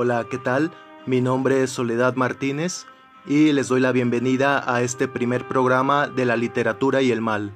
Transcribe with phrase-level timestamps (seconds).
[0.00, 0.70] Hola, ¿qué tal?
[1.06, 2.86] Mi nombre es Soledad Martínez
[3.26, 7.52] y les doy la bienvenida a este primer programa de la literatura y el mal,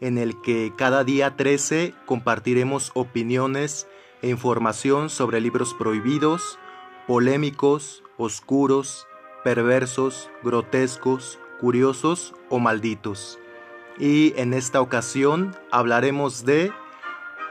[0.00, 3.88] en el que cada día 13 compartiremos opiniones
[4.22, 6.60] e información sobre libros prohibidos,
[7.08, 9.08] polémicos, oscuros,
[9.42, 13.40] perversos, grotescos, curiosos o malditos.
[13.98, 16.70] Y en esta ocasión hablaremos de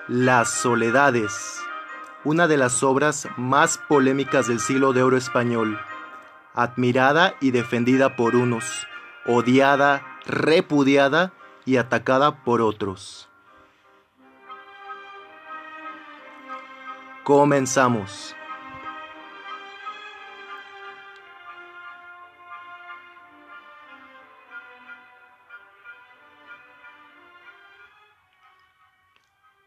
[0.08, 1.60] Las Soledades
[2.26, 5.80] una de las obras más polémicas del siglo de oro español,
[6.54, 8.88] admirada y defendida por unos,
[9.26, 11.32] odiada, repudiada
[11.66, 13.30] y atacada por otros.
[17.24, 18.36] Comenzamos.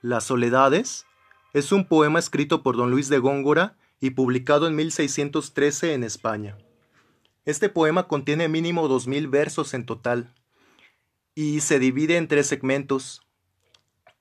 [0.03, 1.07] Las soledades
[1.53, 6.57] es un poema escrito por don Luis de Góngora y publicado en 1613 en España.
[7.45, 10.33] Este poema contiene mínimo 2.000 versos en total
[11.35, 13.27] y se divide en tres segmentos.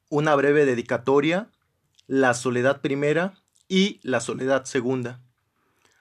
[0.10, 1.50] Una breve dedicatoria,
[2.06, 3.36] la soledad primera
[3.70, 5.22] y la soledad segunda.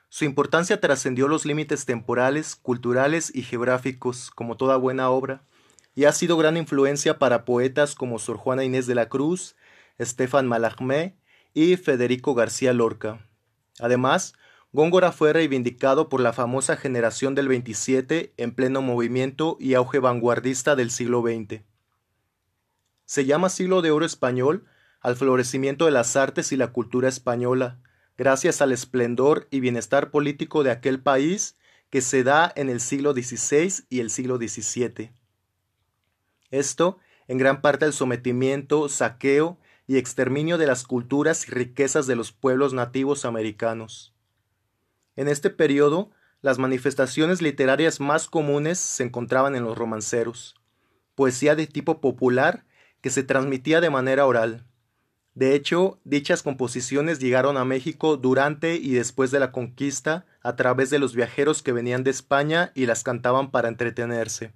[0.08, 5.44] Su importancia trascendió los límites temporales, culturales y geográficos, como toda buena obra,
[5.94, 9.54] y ha sido gran influencia para poetas como Sor Juana Inés de la Cruz,
[9.98, 11.19] Estefan Mallarmé
[11.54, 13.26] y Federico García Lorca.
[13.78, 14.34] Además,
[14.72, 20.76] Góngora fue reivindicado por la famosa generación del 27 en pleno movimiento y auge vanguardista
[20.76, 21.62] del siglo XX.
[23.04, 24.66] Se llama siglo de oro español
[25.00, 27.80] al florecimiento de las artes y la cultura española,
[28.16, 31.56] gracias al esplendor y bienestar político de aquel país
[31.90, 35.10] que se da en el siglo XVI y el siglo XVII.
[36.50, 39.58] Esto, en gran parte al sometimiento, saqueo
[39.90, 44.14] y exterminio de las culturas y riquezas de los pueblos nativos americanos.
[45.16, 50.54] En este periodo, las manifestaciones literarias más comunes se encontraban en los romanceros,
[51.16, 52.64] poesía de tipo popular
[53.00, 54.64] que se transmitía de manera oral.
[55.34, 60.90] De hecho, dichas composiciones llegaron a México durante y después de la conquista a través
[60.90, 64.52] de los viajeros que venían de España y las cantaban para entretenerse.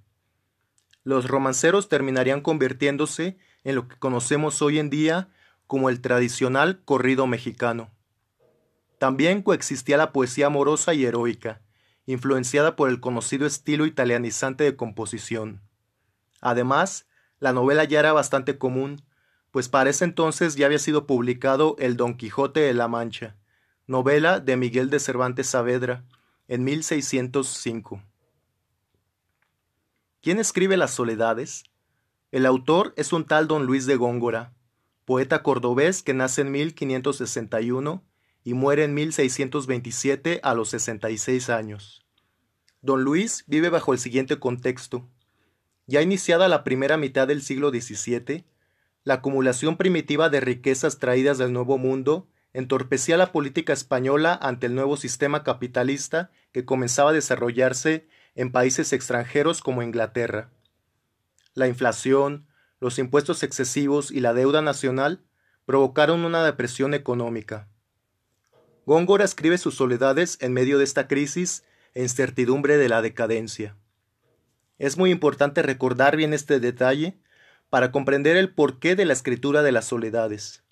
[1.03, 5.27] Los romanceros terminarían convirtiéndose en lo que conocemos hoy en día
[5.67, 7.91] como el tradicional corrido mexicano.
[8.97, 11.61] También coexistía la poesía amorosa y heroica,
[12.05, 15.61] influenciada por el conocido estilo italianizante de composición.
[16.41, 17.07] Además,
[17.39, 19.03] la novela ya era bastante común,
[19.51, 23.35] pues para ese entonces ya había sido publicado El Don Quijote de la Mancha,
[23.87, 26.03] novela de Miguel de Cervantes Saavedra,
[26.47, 28.01] en 1605.
[30.21, 31.63] ¿Quién escribe Las Soledades?
[32.31, 34.54] El autor es un tal don Luis de Góngora,
[35.05, 38.03] poeta cordobés que nace en 1561
[38.43, 42.05] y muere en 1627 a los 66 años.
[42.81, 45.07] Don Luis vive bajo el siguiente contexto.
[45.87, 48.45] Ya iniciada la primera mitad del siglo XVII,
[49.03, 54.75] la acumulación primitiva de riquezas traídas del Nuevo Mundo entorpecía la política española ante el
[54.75, 60.49] nuevo sistema capitalista que comenzaba a desarrollarse en países extranjeros como Inglaterra.
[61.53, 62.44] La inflación,
[62.79, 65.23] los impuestos excesivos y la deuda nacional
[65.65, 67.67] provocaron una depresión económica.
[68.85, 73.75] Góngora escribe sus soledades en medio de esta crisis e incertidumbre de la decadencia.
[74.77, 77.17] Es muy importante recordar bien este detalle
[77.69, 80.63] para comprender el porqué de la escritura de las soledades.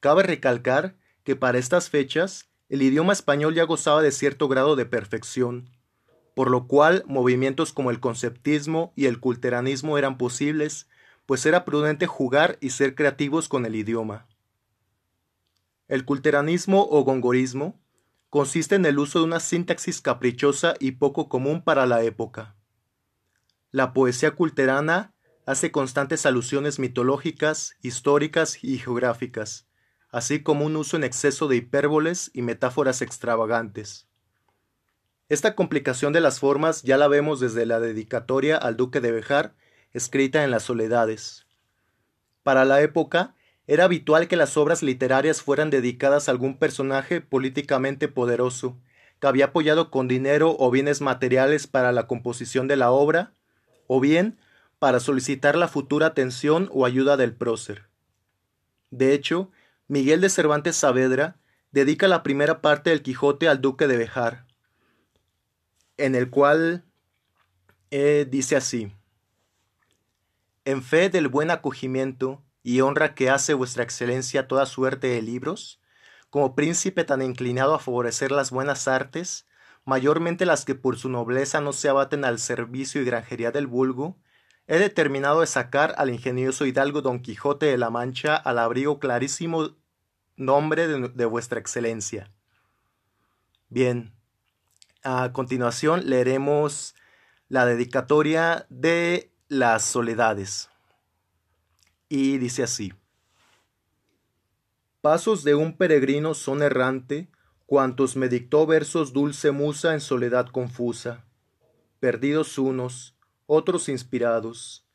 [0.00, 4.86] Cabe recalcar que para estas fechas el idioma español ya gozaba de cierto grado de
[4.86, 5.70] perfección,
[6.34, 10.88] por lo cual movimientos como el conceptismo y el culteranismo eran posibles,
[11.26, 14.26] pues era prudente jugar y ser creativos con el idioma.
[15.88, 17.80] El culteranismo o gongorismo
[18.30, 22.56] consiste en el uso de una sintaxis caprichosa y poco común para la época.
[23.70, 25.14] La poesía culterana
[25.46, 29.66] hace constantes alusiones mitológicas, históricas y geográficas,
[30.10, 34.08] así como un uso en exceso de hipérboles y metáforas extravagantes.
[35.28, 39.54] Esta complicación de las formas ya la vemos desde la dedicatoria al duque de Bejar,
[39.92, 41.46] escrita en las soledades.
[42.42, 43.34] Para la época,
[43.66, 48.78] era habitual que las obras literarias fueran dedicadas a algún personaje políticamente poderoso,
[49.20, 53.32] que había apoyado con dinero o bienes materiales para la composición de la obra,
[53.86, 54.38] o bien
[54.78, 57.88] para solicitar la futura atención o ayuda del prócer.
[58.90, 59.50] De hecho,
[59.86, 61.36] Miguel de Cervantes Saavedra
[61.70, 64.46] dedica la primera parte del Quijote al duque de Bejar,
[65.96, 66.84] en el cual
[67.90, 68.92] eh, dice así,
[70.64, 75.80] En fe del buen acogimiento y honra que hace vuestra excelencia toda suerte de libros,
[76.30, 79.46] como príncipe tan inclinado a favorecer las buenas artes,
[79.84, 84.16] mayormente las que por su nobleza no se abaten al servicio y granjería del vulgo,
[84.68, 89.76] he determinado de sacar al ingenioso hidalgo Don Quijote de la Mancha al abrigo clarísimo
[90.36, 92.30] nombre de, de vuestra excelencia.
[93.68, 94.14] Bien,
[95.02, 96.94] a continuación leeremos
[97.48, 100.70] la dedicatoria de las soledades.
[102.08, 102.94] Y dice así.
[105.02, 107.28] Pasos de un peregrino son errante,
[107.66, 111.26] cuantos me dictó versos dulce musa en soledad confusa.
[112.00, 113.14] Perdidos unos,
[113.44, 114.86] otros inspirados.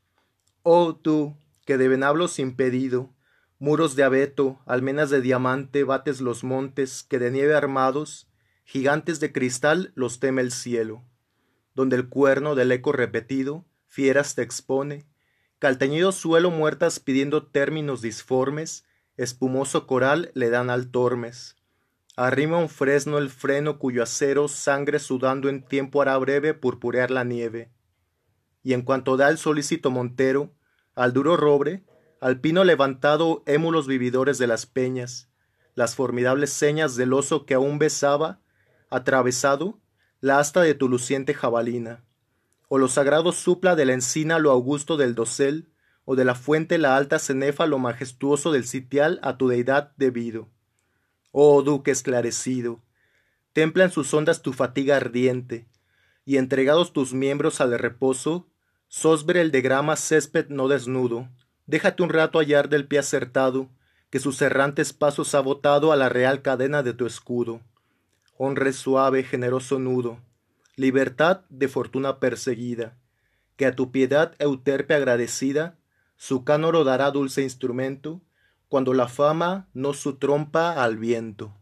[0.64, 1.38] Oh tú,
[1.68, 3.14] que de venablos impedido,
[3.60, 8.28] muros de abeto, almenas de diamante bates los montes, que de nieve armados,
[8.66, 11.04] gigantes de cristal los teme el cielo,
[11.76, 15.08] donde el cuerno del eco repetido, fieras te expone,
[15.58, 18.86] calteñido suelo muertas pidiendo términos disformes,
[19.18, 21.56] espumoso coral le dan al tormes.
[22.16, 27.24] Arrima un fresno el freno cuyo acero sangre sudando en tiempo hará breve purpurear la
[27.24, 27.72] nieve.
[28.62, 30.54] Y en cuanto da el solícito montero,
[30.94, 31.84] al duro robre,
[32.22, 35.28] al pino levantado émulos vividores de las peñas,
[35.74, 38.42] las formidables señas del oso que aún besaba,
[38.92, 39.80] atravesado,
[40.22, 42.04] la asta de tu luciente jabalina,
[42.68, 45.70] o lo sagrado supla de la encina lo augusto del dosel,
[46.06, 50.50] o de la fuente la alta cenefa lo majestuoso del sitial a tu deidad debido.
[51.32, 52.82] Oh duque esclarecido,
[53.54, 55.68] templa en sus ondas tu fatiga ardiente,
[56.26, 58.50] y entregados tus miembros al reposo,
[58.88, 61.30] sosbre el de grama césped no desnudo,
[61.66, 63.70] déjate un rato hallar del pie acertado,
[64.10, 67.62] que sus errantes pasos ha botado a la real cadena de tu escudo.
[68.38, 70.20] Honre suave, generoso nudo,
[70.78, 72.96] libertad de fortuna perseguida,
[73.58, 75.76] que a tu piedad euterpe agradecida
[76.16, 78.22] su cánoro dará dulce instrumento,
[78.70, 81.56] cuando la fama no su trompa al viento.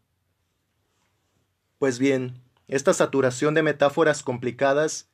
[1.79, 5.09] Pues bien, esta saturación de metáforas complicadas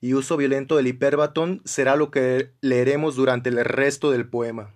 [0.00, 4.74] y uso violento del hiperbatón será lo que leeremos durante el resto del poema.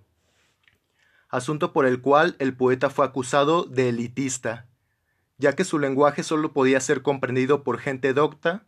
[1.29, 4.69] Asunto por el cual el poeta fue acusado de elitista,
[5.39, 8.67] ya que su lenguaje solo podía ser comprendido por gente docta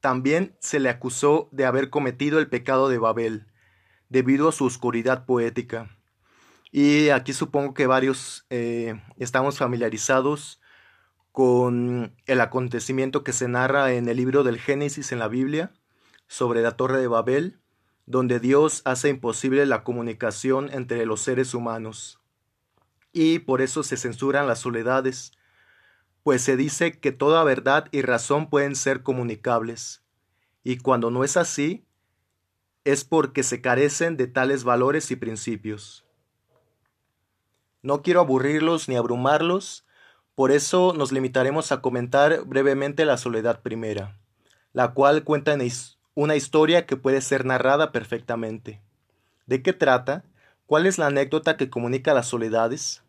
[0.00, 3.46] también se le acusó de haber cometido el pecado de Babel,
[4.08, 5.96] debido a su oscuridad poética.
[6.70, 10.60] Y aquí supongo que varios eh, estamos familiarizados
[11.32, 15.72] con el acontecimiento que se narra en el libro del Génesis en la Biblia
[16.26, 17.60] sobre la torre de Babel,
[18.06, 22.20] donde Dios hace imposible la comunicación entre los seres humanos.
[23.12, 25.32] Y por eso se censuran las soledades,
[26.28, 30.02] pues se dice que toda verdad y razón pueden ser comunicables,
[30.62, 31.86] y cuando no es así,
[32.84, 36.04] es porque se carecen de tales valores y principios.
[37.80, 39.86] No quiero aburrirlos ni abrumarlos,
[40.34, 44.20] por eso nos limitaremos a comentar brevemente la soledad primera,
[44.74, 45.56] la cual cuenta
[46.14, 48.82] una historia que puede ser narrada perfectamente.
[49.46, 50.24] ¿De qué trata?
[50.66, 53.02] ¿Cuál es la anécdota que comunica las soledades?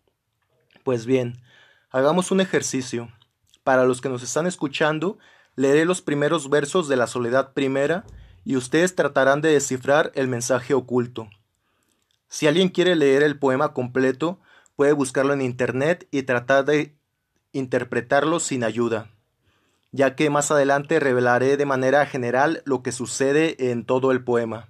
[0.86, 1.42] Pues bien,
[1.91, 3.12] Hagamos un ejercicio.
[3.63, 5.18] Para los que nos están escuchando,
[5.56, 8.06] leeré los primeros versos de la Soledad Primera
[8.45, 11.30] y ustedes tratarán de descifrar el mensaje oculto.
[12.27, 14.39] Si alguien quiere leer el poema completo,
[14.75, 16.95] puede buscarlo en Internet y tratar de
[17.54, 19.09] interpretarlo sin ayuda,
[19.92, 24.69] ya que más adelante revelaré de manera general lo que sucede en todo el poema.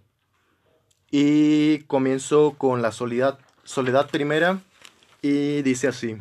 [1.11, 4.61] Y comienzo con la soledad, soledad primera
[5.21, 6.17] y dice así.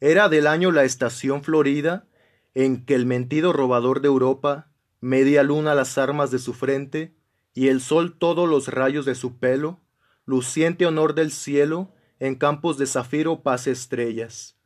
[0.00, 2.06] Era del año la estación florida
[2.54, 7.14] en que el mentido robador de Europa, media luna las armas de su frente,
[7.52, 9.80] y el sol todos los rayos de su pelo,
[10.24, 14.56] luciente honor del cielo, en campos de zafiro pase estrellas.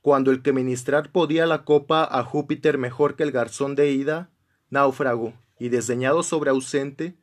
[0.00, 4.30] Cuando el que ministrar podía la copa a Júpiter mejor que el garzón de ida,
[4.70, 7.18] náufrago y desdeñado sobre ausente,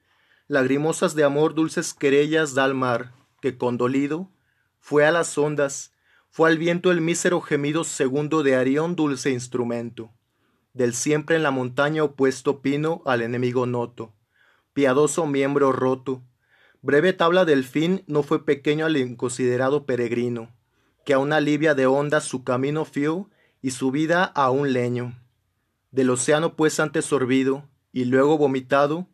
[0.47, 4.29] lagrimosas de amor dulces querellas da al mar, que condolido
[4.79, 5.94] fue a las ondas
[6.35, 10.11] fue al viento el mísero gemido segundo de Arión dulce instrumento,
[10.73, 14.13] del siempre en la montaña opuesto pino al enemigo noto,
[14.73, 16.23] piadoso miembro roto,
[16.81, 20.53] breve tabla del fin no fue pequeño al inconsiderado peregrino,
[21.05, 23.29] que a una libia de ondas su camino fió
[23.61, 25.17] y su vida a un leño.
[25.91, 29.07] Del océano pues antes sorbido y luego vomitado,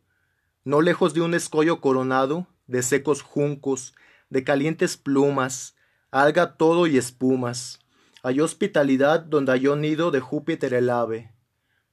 [0.63, 3.93] no lejos de un escollo coronado, de secos juncos,
[4.31, 5.75] de calientes plumas,
[6.11, 7.79] alga todo y espumas.
[8.21, 11.33] Hay hospitalidad donde halló nido de Júpiter el ave.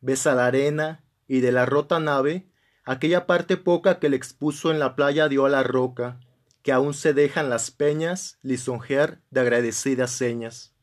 [0.01, 2.51] Besa la arena, y de la rota nave,
[2.85, 6.21] aquella parte poca que le expuso en la playa dio a la roca,
[6.63, 10.75] que aún se dejan las peñas lisonjear de agradecidas señas.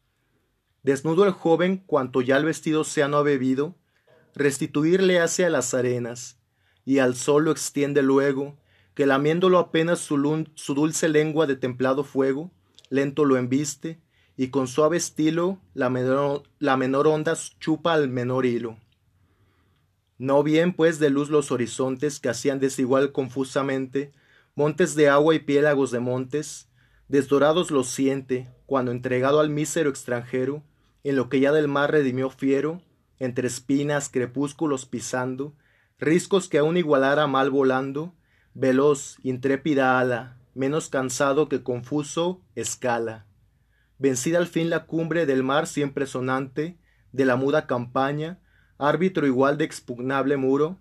[0.83, 3.75] Desnudo el joven, cuanto ya el vestido sea no ha bebido,
[4.33, 6.39] restituirle hace a las arenas,
[6.85, 8.57] y al sol lo extiende luego,
[8.93, 12.51] que lamiéndolo apenas su, su dulce lengua de templado fuego,
[12.89, 13.99] lento lo embiste,
[14.37, 18.77] y con suave estilo la menor, la menor onda chupa al menor hilo.
[20.17, 24.11] No bien pues de luz los horizontes que hacían desigual confusamente,
[24.55, 26.69] montes de agua y piélagos de montes,
[27.07, 30.63] desdorados los siente, cuando entregado al mísero extranjero,
[31.03, 32.81] en lo que ya del mar redimió fiero,
[33.19, 35.53] entre espinas, crepúsculos pisando,
[35.99, 38.13] riscos que aún igualara mal volando,
[38.53, 43.27] veloz, intrépida ala, menos cansado que confuso, escala.
[43.99, 46.79] Vencida al fin la cumbre del mar siempre sonante,
[47.11, 48.39] de la muda campaña,
[48.77, 50.79] árbitro igual de expugnable muro,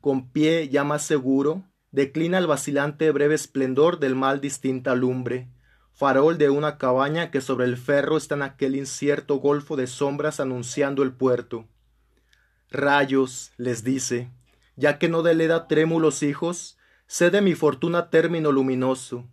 [0.00, 5.48] con pie ya más seguro, declina el vacilante breve esplendor del mal distinta lumbre,
[5.92, 10.40] farol de una cabaña que sobre el ferro está en aquel incierto golfo de sombras
[10.40, 11.66] anunciando el puerto.
[12.70, 14.30] Rayos, les dice,
[14.76, 16.78] ya que no deleda trémulos hijos,
[17.10, 19.26] sé de mi fortuna término luminoso.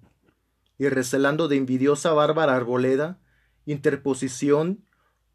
[0.80, 3.20] Y recelando de envidiosa bárbara arboleda,
[3.68, 4.84] interposición,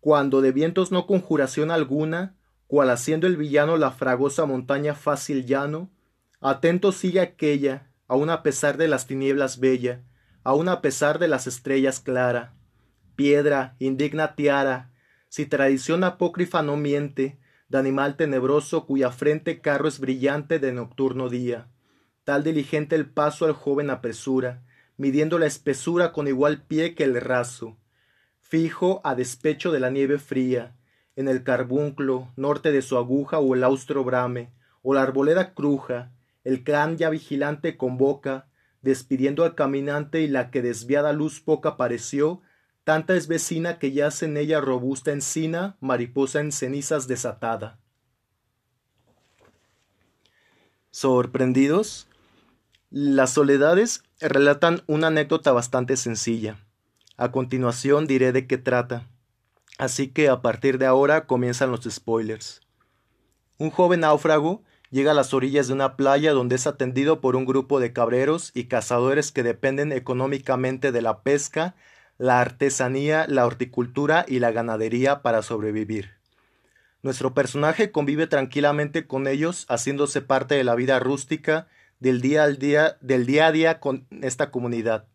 [0.01, 2.35] cuando de vientos no conjuración alguna,
[2.67, 5.93] cual haciendo el villano la fragosa montaña fácil llano,
[6.41, 10.03] atento sigue aquella, aun a pesar de las tinieblas bella,
[10.43, 12.55] aun a pesar de las estrellas clara.
[13.15, 14.91] Piedra, indigna tiara,
[15.29, 21.29] si tradición apócrifa no miente, de animal tenebroso cuya frente carro es brillante de nocturno
[21.29, 21.69] día.
[22.25, 24.63] Tal diligente el paso al joven apresura,
[24.97, 27.77] midiendo la espesura con igual pie que el raso.
[28.41, 30.77] Fijo a despecho de la nieve fría,
[31.17, 34.53] en el carbunclo, norte de su aguja o el austro brame,
[34.83, 36.13] o la arboleda cruja,
[36.45, 38.47] el can ya vigilante convoca,
[38.83, 42.41] despidiendo al caminante y la que desviada luz poca pareció,
[42.85, 47.79] tanta es vecina que yace en ella robusta encina, mariposa en cenizas desatada.
[50.91, 52.09] Sorprendidos,
[52.95, 56.59] las soledades relatan una anécdota bastante sencilla.
[57.17, 59.09] A continuación diré de qué trata.
[59.79, 62.61] Así que a partir de ahora comienzan los spoilers.
[63.57, 67.47] Un joven náufrago llega a las orillas de una playa donde es atendido por un
[67.47, 71.75] grupo de cabreros y cazadores que dependen económicamente de la pesca,
[72.19, 76.11] la artesanía, la horticultura y la ganadería para sobrevivir.
[77.01, 81.69] Nuestro personaje convive tranquilamente con ellos, haciéndose parte de la vida rústica
[82.03, 85.07] del día al día, del día a día con esta comunidad.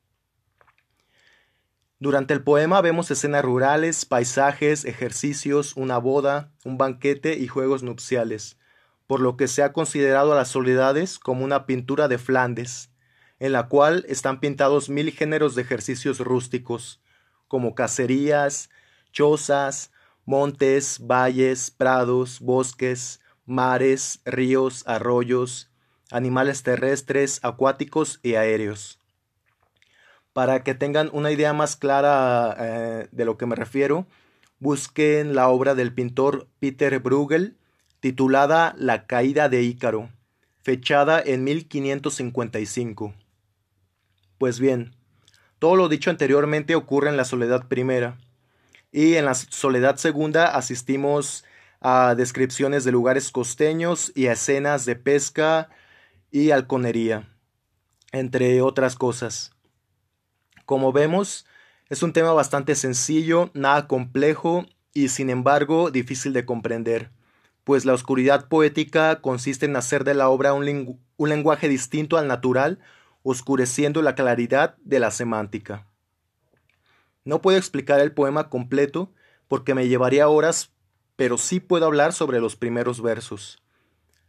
[1.99, 8.57] Durante el poema vemos escenas rurales, paisajes, ejercicios, una boda, un banquete y juegos nupciales,
[9.05, 12.89] por lo que se ha considerado a las soledades como una pintura de Flandes,
[13.39, 17.01] en la cual están pintados mil géneros de ejercicios rústicos,
[17.49, 18.69] como cacerías,
[19.11, 19.91] chozas,
[20.23, 25.69] montes, valles, prados, bosques, mares, ríos, arroyos,
[26.11, 28.99] animales terrestres, acuáticos y aéreos.
[30.33, 34.05] Para que tengan una idea más clara eh, de lo que me refiero,
[34.59, 37.57] busquen la obra del pintor Peter Bruegel
[37.99, 40.09] titulada La caída de Ícaro,
[40.61, 43.13] fechada en 1555.
[44.37, 44.95] Pues bien,
[45.59, 48.17] todo lo dicho anteriormente ocurre en la Soledad Primera,
[48.91, 51.43] y en la Soledad Segunda asistimos
[51.81, 55.69] a descripciones de lugares costeños y a escenas de pesca
[56.31, 57.29] y halconería,
[58.11, 59.51] entre otras cosas.
[60.65, 61.45] Como vemos,
[61.89, 67.11] es un tema bastante sencillo, nada complejo y sin embargo difícil de comprender,
[67.63, 72.27] pues la oscuridad poética consiste en hacer de la obra un, un lenguaje distinto al
[72.27, 72.79] natural,
[73.23, 75.87] oscureciendo la claridad de la semántica.
[77.23, 79.11] No puedo explicar el poema completo
[79.47, 80.71] porque me llevaría horas,
[81.15, 83.61] pero sí puedo hablar sobre los primeros versos.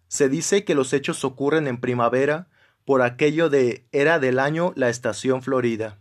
[0.08, 2.48] Se dice que los hechos ocurren en primavera
[2.84, 5.98] por aquello de era del año la estación florida.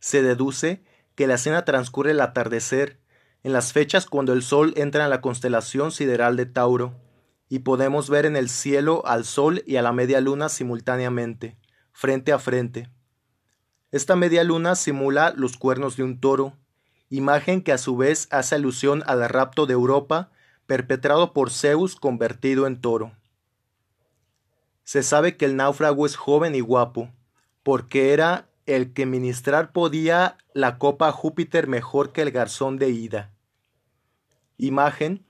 [0.00, 0.82] Se deduce
[1.14, 2.98] que la escena transcurre el atardecer,
[3.44, 6.94] en las fechas cuando el Sol entra en la constelación sideral de Tauro,
[7.48, 11.56] y podemos ver en el cielo al Sol y a la media luna simultáneamente,
[11.92, 12.90] frente a frente.
[13.92, 16.56] Esta media luna simula los cuernos de un toro,
[17.10, 20.32] imagen que a su vez hace alusión al rapto de Europa
[20.66, 23.12] perpetrado por Zeus convertido en toro.
[24.84, 27.10] Se sabe que el náufrago es joven y guapo,
[27.62, 32.90] porque era el que ministrar podía la copa a Júpiter mejor que el garzón de
[32.90, 33.30] Ida.
[34.56, 35.24] Imagen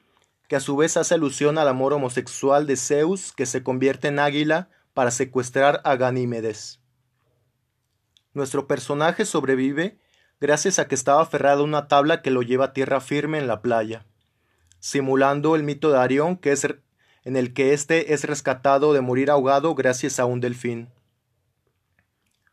[0.48, 4.18] que a su vez hace alusión al amor homosexual de Zeus que se convierte en
[4.18, 6.80] águila para secuestrar a Ganímedes.
[8.34, 9.98] Nuestro personaje sobrevive
[10.40, 13.46] gracias a que estaba aferrado a una tabla que lo lleva a tierra firme en
[13.46, 14.06] la playa,
[14.84, 16.66] simulando el mito de Arión que es
[17.24, 20.90] en el que éste es rescatado de morir ahogado gracias a un delfín.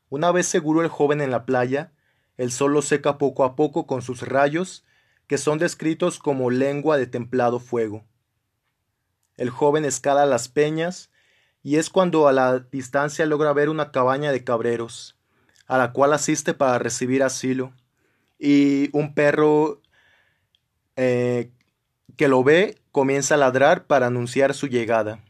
[0.07, 1.91] Una vez seguro el joven en la playa,
[2.37, 4.85] el sol lo seca poco a poco con sus rayos,
[5.27, 8.05] que son descritos como lengua de templado fuego.
[9.35, 11.11] El joven escala las peñas,
[11.63, 15.19] y es cuando a la distancia logra ver una cabaña de cabreros,
[15.67, 17.73] a la cual asiste para recibir asilo,
[18.39, 19.81] y un perro
[22.21, 25.23] que lo ve comienza a ladrar para anunciar su llegada.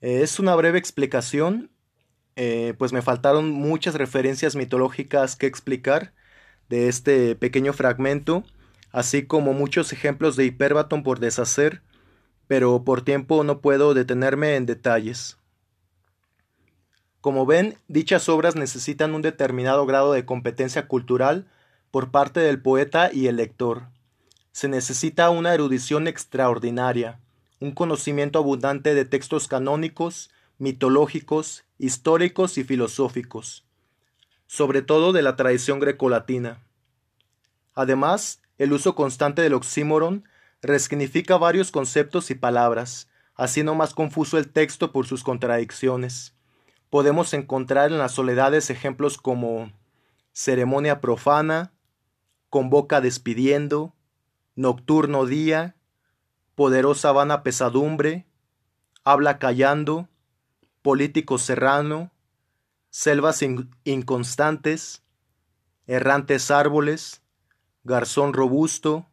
[0.00, 1.70] Es una breve explicación,
[2.34, 6.14] eh, pues me faltaron muchas referencias mitológicas que explicar
[6.70, 8.42] de este pequeño fragmento,
[8.90, 11.82] así como muchos ejemplos de hiperbatón por deshacer,
[12.46, 15.36] pero por tiempo no puedo detenerme en detalles.
[17.20, 21.46] Como ven, dichas obras necesitan un determinado grado de competencia cultural
[21.90, 23.94] por parte del poeta y el lector
[24.56, 27.20] se necesita una erudición extraordinaria,
[27.60, 33.66] un conocimiento abundante de textos canónicos, mitológicos, históricos y filosóficos,
[34.46, 36.62] sobre todo de la tradición grecolatina.
[37.74, 40.24] Además, el uso constante del oxímoron
[40.62, 46.32] resignifica varios conceptos y palabras, haciendo más confuso el texto por sus contradicciones.
[46.88, 49.70] Podemos encontrar en las soledades ejemplos como
[50.32, 51.74] ceremonia profana,
[52.48, 53.92] convoca despidiendo,
[54.56, 55.76] nocturno día,
[56.54, 58.26] poderosa vana pesadumbre,
[59.04, 60.08] habla callando,
[60.82, 62.10] político serrano,
[62.90, 63.42] selvas
[63.84, 65.04] inconstantes,
[65.86, 67.22] errantes árboles,
[67.84, 69.06] garzón robusto,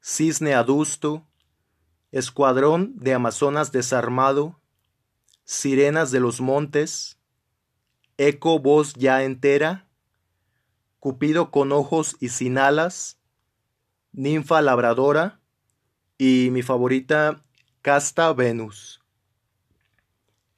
[0.00, 1.26] cisne adusto,
[2.10, 4.58] escuadrón de amazonas desarmado,
[5.44, 7.18] sirenas de los montes,
[8.16, 9.86] eco voz ya entera,
[10.98, 13.19] cupido con ojos y sin alas,
[14.12, 15.40] ninfa labradora
[16.18, 17.42] y mi favorita,
[17.82, 19.00] casta Venus.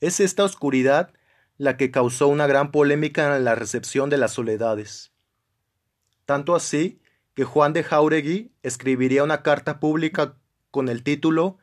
[0.00, 1.12] Es esta oscuridad
[1.58, 5.12] la que causó una gran polémica en la recepción de las soledades.
[6.24, 7.00] Tanto así
[7.34, 10.36] que Juan de Jauregui escribiría una carta pública
[10.70, 11.58] con el título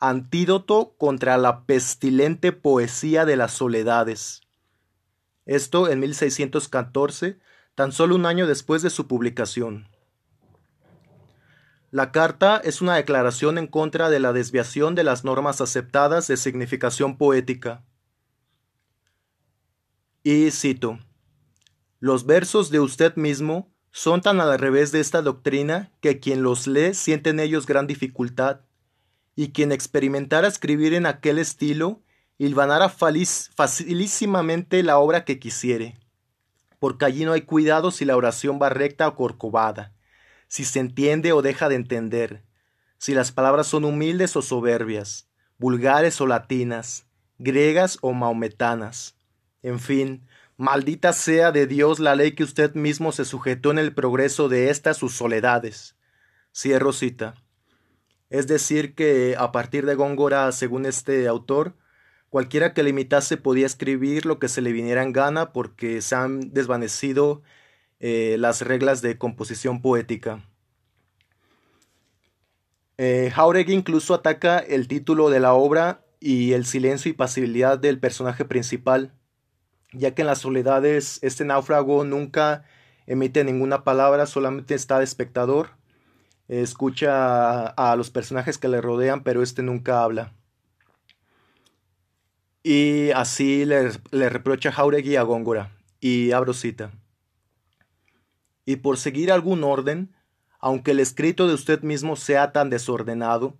[0.00, 4.40] Antídoto contra la pestilente poesía de las soledades.
[5.44, 7.38] Esto en 1614,
[7.74, 9.91] tan solo un año después de su publicación.
[11.92, 16.38] La carta es una declaración en contra de la desviación de las normas aceptadas de
[16.38, 17.84] significación poética.
[20.22, 20.98] Y cito,
[22.00, 26.66] Los versos de usted mismo son tan al revés de esta doctrina que quien los
[26.66, 28.62] lee siente en ellos gran dificultad,
[29.36, 32.00] y quien experimentara escribir en aquel estilo
[32.38, 35.98] hilvanara facilísimamente la obra que quisiere,
[36.78, 39.92] porque allí no hay cuidado si la oración va recta o corcovada
[40.52, 42.42] si se entiende o deja de entender,
[42.98, 47.06] si las palabras son humildes o soberbias, vulgares o latinas,
[47.38, 49.16] griegas o maometanas.
[49.62, 50.26] En fin,
[50.58, 54.68] maldita sea de Dios la ley que usted mismo se sujetó en el progreso de
[54.68, 55.96] estas sus soledades.
[56.54, 57.32] Cierro cita.
[58.28, 61.78] Es decir, que a partir de Góngora, según este autor,
[62.28, 66.14] cualquiera que le imitase podía escribir lo que se le viniera en gana porque se
[66.14, 67.40] han desvanecido
[68.04, 70.44] eh, las reglas de composición poética.
[72.98, 78.00] Eh, Jauregui incluso ataca el título de la obra y el silencio y pasibilidad del
[78.00, 79.12] personaje principal,
[79.92, 82.64] ya que en las soledades este náufrago nunca
[83.06, 85.70] emite ninguna palabra, solamente está de espectador,
[86.48, 90.32] escucha a, los personajes que le rodean, pero este nunca habla.
[92.64, 96.90] Y así le, le reprocha Jauregui a Góngora, y abro cita
[98.64, 100.14] y por seguir algún orden,
[100.60, 103.56] aunque el escrito de usted mismo sea tan desordenado,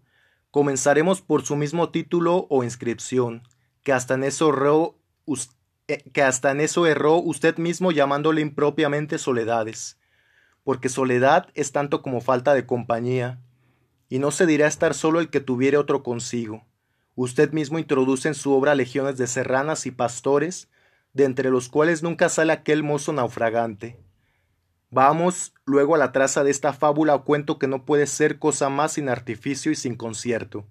[0.51, 3.43] comenzaremos por su mismo título o inscripción,
[3.83, 4.97] que hasta en eso erró,
[5.89, 9.99] eh, que hasta en eso erró usted mismo llamándole impropiamente soledades,
[10.63, 13.41] porque soledad es tanto como falta de compañía,
[14.09, 16.67] y no se dirá estar solo el que tuviere otro consigo.
[17.15, 20.69] Usted mismo introduce en su obra legiones de serranas y pastores,
[21.15, 23.99] de entre los cuales nunca sale aquel mozo naufragante.
[24.95, 28.69] Vamos luego a la traza de esta fábula o cuento que no puede ser cosa
[28.69, 30.67] más sin artificio y sin concierto,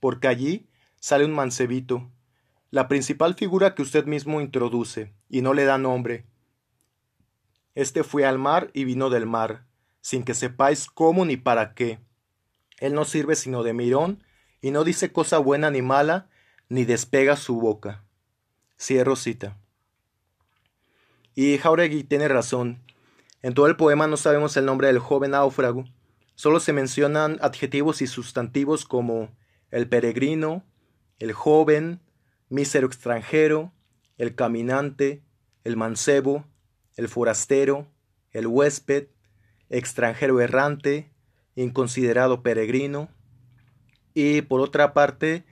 [0.00, 2.10] porque allí sale un mancebito,
[2.70, 6.24] la principal figura que usted mismo introduce, y no le da nombre.
[7.74, 9.66] Este fue al mar y vino del mar,
[10.00, 11.98] sin que sepáis cómo ni para qué.
[12.78, 14.24] Él no sirve sino de mirón,
[14.62, 16.30] y no dice cosa buena ni mala,
[16.70, 18.02] ni despega su boca.
[18.80, 19.58] Cierro cita.
[21.34, 22.80] Y Jauregui tiene razón.
[23.42, 25.84] En todo el poema no sabemos el nombre del joven náufrago,
[26.36, 29.30] solo se mencionan adjetivos y sustantivos como
[29.70, 30.64] el peregrino,
[31.18, 32.00] el joven,
[32.48, 33.72] mísero extranjero,
[34.16, 35.22] el caminante,
[35.64, 36.44] el mancebo,
[36.96, 37.88] el forastero,
[38.30, 39.08] el huésped,
[39.70, 41.10] extranjero errante,
[41.56, 43.08] inconsiderado peregrino.
[44.14, 45.44] Y por otra parte,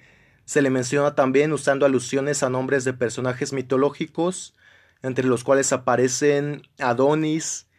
[0.44, 4.54] se le menciona también usando alusiones a nombres de personajes mitológicos,
[5.02, 7.69] entre los cuales aparecen Adonis,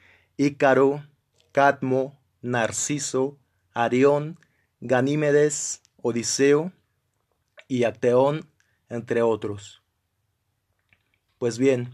[0.42, 1.06] Ícaro,
[1.52, 3.38] Cadmo, Narciso,
[3.76, 4.40] Arión,
[4.80, 6.72] Ganímedes, Odiseo
[7.68, 8.50] y Acteón,
[8.90, 9.84] entre otros.
[11.38, 11.94] Pues bien,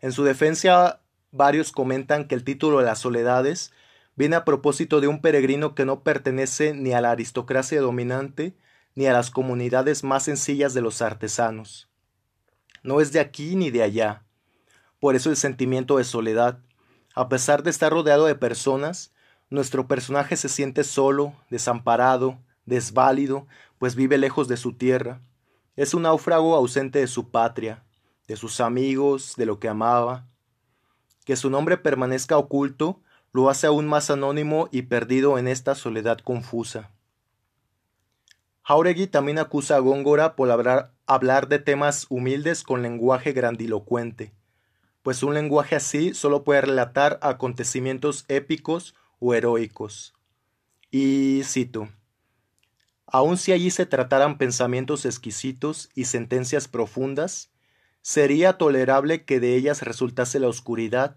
[0.00, 3.72] en su defensa varios comentan que el título de las soledades
[4.14, 8.56] viene a propósito de un peregrino que no pertenece ni a la aristocracia dominante
[8.94, 11.90] ni a las comunidades más sencillas de los artesanos.
[12.84, 14.24] No es de aquí ni de allá.
[15.00, 16.60] Por eso el sentimiento de soledad.
[17.18, 19.12] A pesar de estar rodeado de personas,
[19.50, 25.20] nuestro personaje se siente solo, desamparado, desválido, pues vive lejos de su tierra.
[25.74, 27.82] Es un náufrago ausente de su patria,
[28.28, 30.28] de sus amigos, de lo que amaba.
[31.24, 33.00] Que su nombre permanezca oculto
[33.32, 36.92] lo hace aún más anónimo y perdido en esta soledad confusa.
[38.62, 44.37] Jauregui también acusa a Góngora por hablar, hablar de temas humildes con lenguaje grandilocuente,
[45.02, 50.14] pues un lenguaje así solo puede relatar acontecimientos épicos o heroicos.
[50.90, 51.88] Y cito,
[53.10, 57.50] Aun si allí se trataran pensamientos exquisitos y sentencias profundas,
[58.02, 61.16] sería tolerable que de ellas resultase la oscuridad,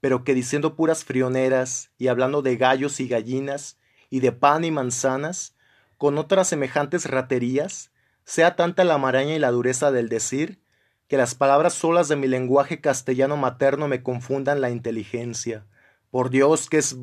[0.00, 3.78] pero que diciendo puras frioneras y hablando de gallos y gallinas
[4.10, 5.56] y de pan y manzanas,
[5.96, 7.90] con otras semejantes raterías,
[8.24, 10.60] sea tanta la maraña y la dureza del decir,
[11.08, 15.66] que las palabras solas de mi lenguaje castellano materno me confundan la inteligencia.
[16.10, 16.96] Por Dios que es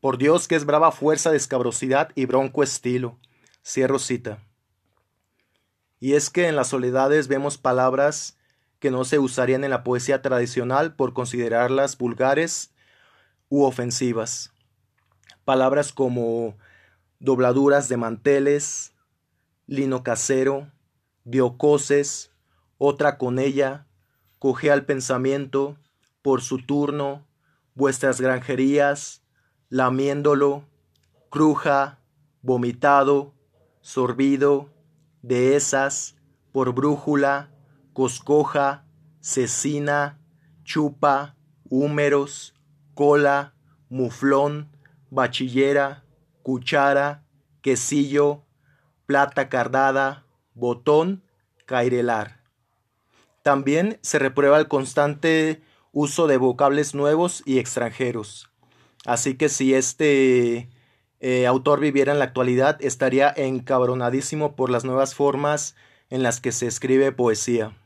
[0.00, 3.18] por Dios que es brava fuerza de escabrosidad y bronco estilo.
[3.64, 4.40] Cierro cita.
[6.00, 8.36] Y es que en las soledades vemos palabras
[8.80, 12.74] que no se usarían en la poesía tradicional por considerarlas vulgares
[13.48, 14.52] u ofensivas.
[15.44, 16.56] Palabras como
[17.20, 18.92] dobladuras de manteles,
[19.68, 20.68] lino casero,
[21.22, 22.31] diocoses,
[22.84, 23.86] otra con ella,
[24.40, 25.76] coge al pensamiento,
[26.20, 27.24] por su turno,
[27.76, 29.22] vuestras granjerías,
[29.68, 30.64] lamiéndolo,
[31.30, 32.00] cruja,
[32.42, 33.34] vomitado,
[33.82, 34.68] sorbido,
[35.22, 36.16] dehesas,
[36.50, 37.52] por brújula,
[37.92, 38.84] coscoja,
[39.20, 40.18] cecina,
[40.64, 41.36] chupa,
[41.70, 42.52] húmeros,
[42.94, 43.54] cola,
[43.90, 44.76] muflón,
[45.08, 46.02] bachillera,
[46.42, 47.22] cuchara,
[47.60, 48.42] quesillo,
[49.06, 51.22] plata cardada, botón,
[51.64, 52.41] cairelar.
[53.42, 55.60] También se reprueba el constante
[55.92, 58.50] uso de vocables nuevos y extranjeros.
[59.04, 60.68] Así que si este
[61.20, 65.74] eh, autor viviera en la actualidad, estaría encabronadísimo por las nuevas formas
[66.10, 67.76] en las que se escribe poesía.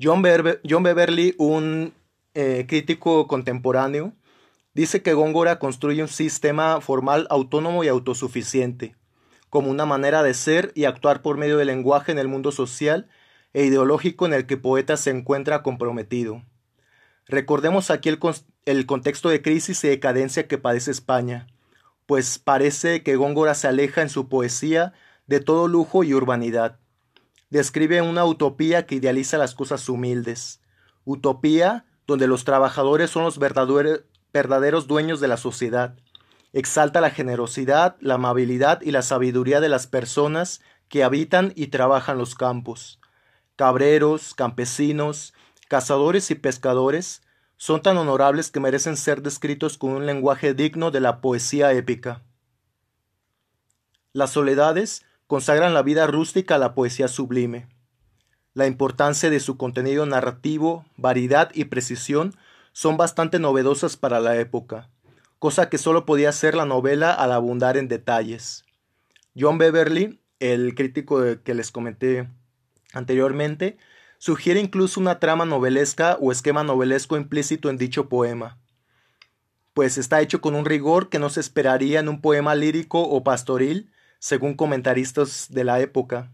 [0.00, 1.92] John, Beverly, un
[2.34, 4.12] eh, crítico contemporáneo,
[4.72, 8.94] dice que Góngora construye un sistema formal autónomo y autosuficiente,
[9.50, 13.08] como una manera de ser y actuar por medio del lenguaje en el mundo social
[13.52, 16.42] e ideológico en el que poeta se encuentra comprometido.
[17.26, 18.18] Recordemos aquí el,
[18.64, 21.46] el contexto de crisis y decadencia que padece España,
[22.06, 24.94] pues parece que Góngora se aleja en su poesía
[25.26, 26.78] de todo lujo y urbanidad.
[27.50, 30.60] Describe una utopía que idealiza las cosas humildes,
[31.04, 35.96] utopía donde los trabajadores son los verdaderos dueños de la sociedad.
[36.54, 42.16] Exalta la generosidad, la amabilidad y la sabiduría de las personas que habitan y trabajan
[42.16, 42.98] los campos.
[43.58, 45.34] Cabreros, campesinos,
[45.66, 47.22] cazadores y pescadores
[47.56, 52.22] son tan honorables que merecen ser descritos con un lenguaje digno de la poesía épica.
[54.12, 57.68] Las soledades consagran la vida rústica a la poesía sublime.
[58.54, 62.36] La importancia de su contenido narrativo, variedad y precisión
[62.70, 64.88] son bastante novedosas para la época,
[65.40, 68.64] cosa que solo podía hacer la novela al abundar en detalles.
[69.36, 72.28] John Beverly, el crítico que les comenté
[72.92, 73.78] anteriormente,
[74.20, 78.58] Sugiere incluso una trama novelesca o esquema novelesco implícito en dicho poema,
[79.74, 83.22] pues está hecho con un rigor que no se esperaría en un poema lírico o
[83.22, 86.32] pastoril, según comentaristas de la época.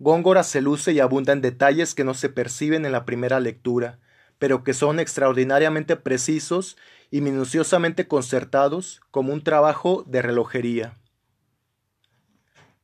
[0.00, 4.00] Góngora se luce y abunda en detalles que no se perciben en la primera lectura,
[4.40, 6.76] pero que son extraordinariamente precisos
[7.12, 10.98] y minuciosamente concertados como un trabajo de relojería.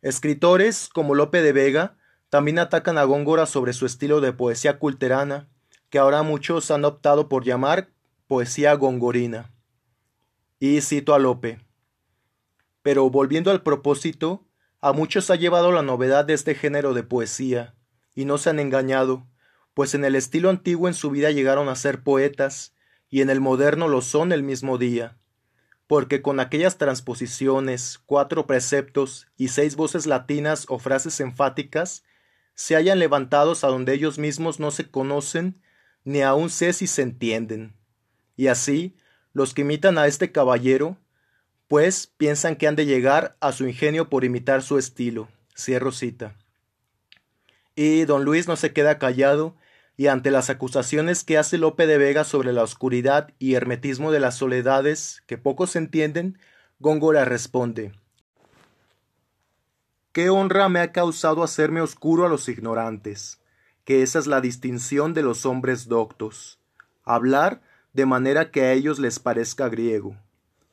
[0.00, 1.96] Escritores como Lope de Vega
[2.32, 5.50] también atacan a Góngora sobre su estilo de poesía culterana,
[5.90, 7.90] que ahora muchos han optado por llamar
[8.26, 9.52] poesía gongorina.
[10.58, 11.60] Y cito a Lope.
[12.80, 14.46] Pero volviendo al propósito,
[14.80, 17.74] a muchos ha llevado la novedad de este género de poesía,
[18.14, 19.26] y no se han engañado,
[19.74, 22.74] pues en el estilo antiguo en su vida llegaron a ser poetas,
[23.10, 25.18] y en el moderno lo son el mismo día,
[25.86, 32.04] porque con aquellas transposiciones, cuatro preceptos y seis voces latinas o frases enfáticas,
[32.54, 35.60] se hayan levantados a donde ellos mismos no se conocen,
[36.04, 37.74] ni aun sé si se entienden.
[38.36, 38.96] Y así,
[39.32, 40.98] los que imitan a este caballero,
[41.68, 45.28] pues piensan que han de llegar a su ingenio por imitar su estilo.
[45.56, 46.36] Cierro cita.
[47.74, 49.56] Y don Luis no se queda callado,
[49.96, 54.20] y ante las acusaciones que hace Lope de Vega sobre la oscuridad y hermetismo de
[54.20, 56.38] las soledades, que pocos entienden,
[56.78, 57.92] Góngora responde
[60.12, 63.40] ¿Qué honra me ha causado hacerme oscuro a los ignorantes?
[63.87, 66.61] Que esa es la distinción de los hombres doctos.
[67.03, 67.62] Hablar
[67.94, 70.18] de manera que a ellos les parezca griego,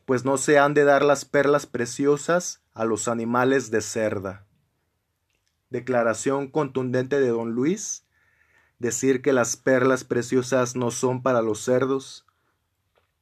[0.05, 4.45] pues no se han de dar las perlas preciosas a los animales de cerda.
[5.69, 8.03] Declaración contundente de don Luis,
[8.77, 12.25] decir que las perlas preciosas no son para los cerdos.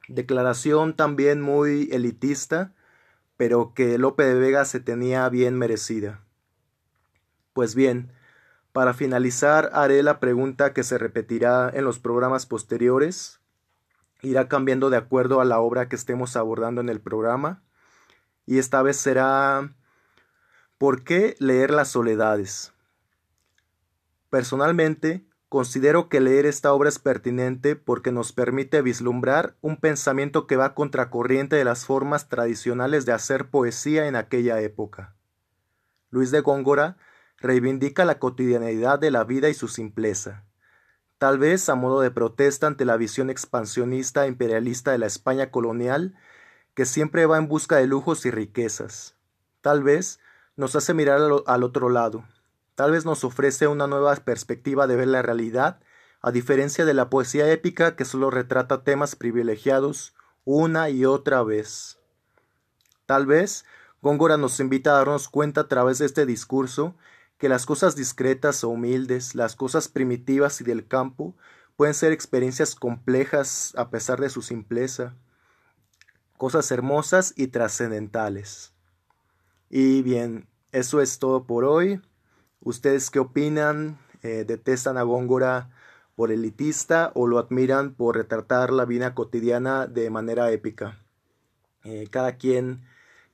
[0.08, 2.72] Declaración también muy elitista,
[3.38, 6.20] pero que Lope de Vega se tenía bien merecida.
[7.54, 8.12] Pues bien,
[8.72, 13.40] para finalizar haré la pregunta que se repetirá en los programas posteriores,
[14.20, 17.62] irá cambiando de acuerdo a la obra que estemos abordando en el programa.
[18.44, 19.70] Y esta vez será
[20.78, 22.72] ¿Por qué leer las soledades?
[24.30, 30.56] Personalmente, considero que leer esta obra es pertinente porque nos permite vislumbrar un pensamiento que
[30.56, 35.14] va contracorriente de las formas tradicionales de hacer poesía en aquella época.
[36.10, 36.96] Luis de Góngora
[37.38, 40.44] reivindica la cotidianidad de la vida y su simpleza
[41.18, 45.50] tal vez a modo de protesta ante la visión expansionista e imperialista de la España
[45.50, 46.16] colonial,
[46.74, 49.16] que siempre va en busca de lujos y riquezas.
[49.60, 50.20] Tal vez
[50.56, 52.24] nos hace mirar al otro lado.
[52.78, 55.80] Tal vez nos ofrece una nueva perspectiva de ver la realidad,
[56.22, 60.14] a diferencia de la poesía épica que solo retrata temas privilegiados
[60.44, 61.98] una y otra vez.
[63.04, 63.64] Tal vez
[64.00, 66.94] Góngora nos invita a darnos cuenta a través de este discurso
[67.36, 71.34] que las cosas discretas o humildes, las cosas primitivas y del campo,
[71.74, 75.16] pueden ser experiencias complejas a pesar de su simpleza,
[76.36, 78.72] cosas hermosas y trascendentales.
[79.68, 82.00] Y bien, eso es todo por hoy.
[82.68, 83.98] ¿Ustedes qué opinan?
[84.22, 85.70] Eh, ¿Detestan a Góngora
[86.16, 90.98] por elitista o lo admiran por retratar la vida cotidiana de manera épica?
[91.84, 92.84] Eh, cada quien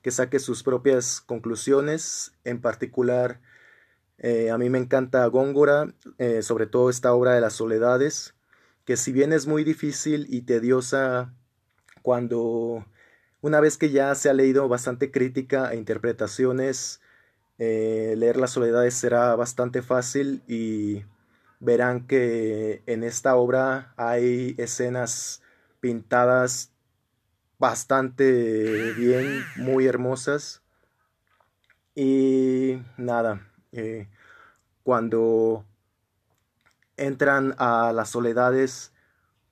[0.01, 3.41] que saque sus propias conclusiones, en particular
[4.19, 5.93] eh, a mí me encanta Góngora,
[6.41, 8.35] sobre todo esta obra de las soledades,
[8.85, 11.33] que si bien es muy difícil y tediosa
[12.03, 12.85] cuando
[13.41, 17.01] una vez que ya se ha leído bastante crítica e interpretaciones,
[17.57, 21.05] eh, leer las soledades será bastante fácil y
[21.59, 25.41] verán que en esta obra hay escenas
[25.79, 26.71] pintadas
[27.57, 30.61] bastante bien, muy hermosas.
[31.95, 34.09] Y nada, eh,
[34.83, 35.65] cuando
[36.97, 38.93] entran a las soledades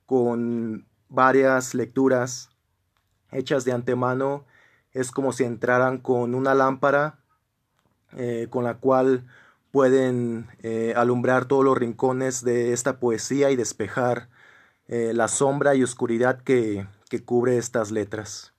[0.05, 2.49] con varias lecturas
[3.31, 4.45] hechas de antemano,
[4.91, 7.22] es como si entraran con una lámpara
[8.17, 9.26] eh, con la cual
[9.71, 14.30] pueden eh, alumbrar todos los rincones de esta poesía y despejar
[14.86, 18.54] la sombra y oscuridad que, que cubre estas letras.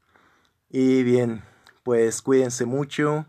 [0.68, 1.44] Y bien,
[1.84, 3.26] pues cuídense mucho.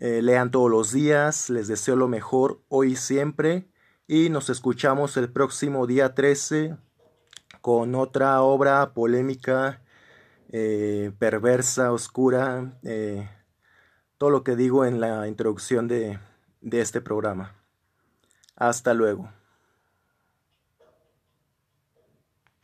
[0.00, 3.68] Eh, lean todos los días, les deseo lo mejor hoy y siempre
[4.08, 6.76] y nos escuchamos el próximo día 13
[7.60, 9.82] con otra obra polémica,
[10.48, 13.28] eh, perversa, oscura, eh,
[14.20, 16.18] todo lo que digo en la introducción de
[16.60, 17.56] este programa.
[18.54, 19.30] Hasta luego.